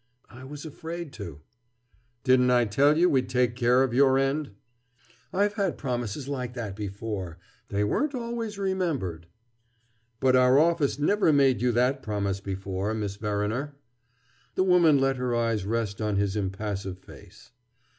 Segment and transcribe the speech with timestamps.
[0.31, 1.41] "I was afraid to."
[2.23, 4.49] "Didn't I tell you we'd take care of your end?"
[5.31, 7.37] "I've had promises like that before.
[7.69, 9.27] They weren't always remembered."
[10.19, 13.75] "But our office never made you that promise before, Miss Verriner."
[14.55, 17.51] The woman let her eyes rest on his impassive face.